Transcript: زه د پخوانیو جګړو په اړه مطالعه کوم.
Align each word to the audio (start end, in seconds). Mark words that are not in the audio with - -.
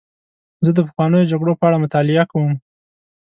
زه 0.65 0.71
د 0.73 0.79
پخوانیو 0.87 1.29
جګړو 1.31 1.53
په 1.59 1.65
اړه 1.67 1.81
مطالعه 1.83 2.23
کوم. 2.31 2.51